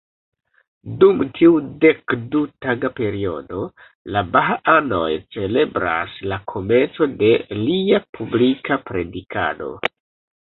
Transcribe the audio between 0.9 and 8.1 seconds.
Dum tiu dekdu-taga periodo, la baha-anoj celebras la komenco de lia